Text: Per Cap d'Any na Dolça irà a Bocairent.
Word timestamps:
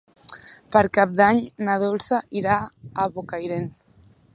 Per 0.75 0.81
Cap 0.99 1.13
d'Any 1.19 1.43
na 1.69 1.77
Dolça 1.85 2.23
irà 2.43 2.59
a 3.05 3.09
Bocairent. 3.19 3.75